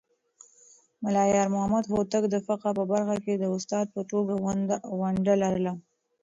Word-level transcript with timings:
ملا 1.03 1.23
يارمحمد 1.35 1.83
هوتک 1.93 2.23
د 2.29 2.35
فقهه 2.47 2.71
په 2.79 2.83
برخه 2.91 3.15
کې 3.23 3.33
د 3.37 3.43
استاد 3.55 3.85
په 3.95 4.01
توګه 4.11 4.33
ونډه 5.01 5.33
لرله. 5.43 5.73